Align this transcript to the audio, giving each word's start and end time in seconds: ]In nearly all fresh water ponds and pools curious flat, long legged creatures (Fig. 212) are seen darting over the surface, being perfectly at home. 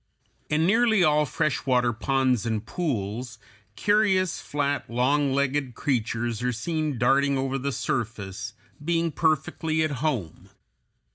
]In 0.55 0.65
nearly 0.65 1.03
all 1.03 1.27
fresh 1.27 1.63
water 1.67 1.93
ponds 1.93 2.43
and 2.47 2.65
pools 2.65 3.37
curious 3.75 4.41
flat, 4.41 4.89
long 4.89 5.31
legged 5.31 5.75
creatures 5.75 6.39
(Fig. 6.39 6.39
212) 6.41 6.49
are 6.49 6.57
seen 6.57 6.97
darting 6.97 7.37
over 7.37 7.59
the 7.59 7.71
surface, 7.71 8.53
being 8.83 9.11
perfectly 9.11 9.83
at 9.83 9.91
home. 10.01 10.49